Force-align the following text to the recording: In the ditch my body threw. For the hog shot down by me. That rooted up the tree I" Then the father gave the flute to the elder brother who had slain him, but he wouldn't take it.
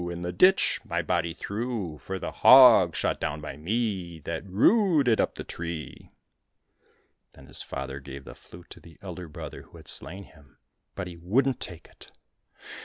In 0.09 0.23
the 0.23 0.31
ditch 0.33 0.79
my 0.83 1.03
body 1.03 1.31
threw. 1.35 1.99
For 1.99 2.17
the 2.17 2.31
hog 2.31 2.95
shot 2.95 3.19
down 3.19 3.39
by 3.39 3.55
me. 3.55 4.17
That 4.21 4.43
rooted 4.49 5.21
up 5.21 5.35
the 5.35 5.43
tree 5.43 6.09
I" 6.09 6.13
Then 7.33 7.45
the 7.45 7.53
father 7.53 7.99
gave 7.99 8.23
the 8.23 8.33
flute 8.33 8.71
to 8.71 8.79
the 8.79 8.97
elder 9.03 9.27
brother 9.27 9.61
who 9.61 9.77
had 9.77 9.87
slain 9.87 10.23
him, 10.23 10.57
but 10.95 11.05
he 11.05 11.17
wouldn't 11.17 11.59
take 11.59 11.85
it. 11.85 12.11